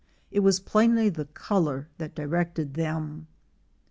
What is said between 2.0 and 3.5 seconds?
directed them.